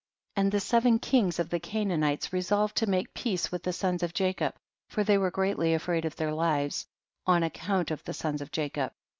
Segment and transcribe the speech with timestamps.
[0.33, 0.41] 22.
[0.45, 4.15] And the seven kings of the Canaanites resolved to make peace with the sons of
[4.15, 4.55] Jacob,
[4.89, 6.87] for they were greatly afraid of their lives,
[7.27, 8.93] on ac count of the sons of Jacob.